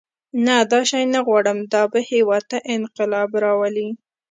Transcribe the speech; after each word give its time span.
نه 0.45 0.55
دا 0.71 0.81
شی 0.89 1.03
نه 1.13 1.19
غواړم 1.27 1.57
دا 1.73 1.83
به 1.91 1.99
هېواد 2.11 2.43
ته 2.51 2.57
انقلاب 2.75 3.29
راولي. 3.43 3.89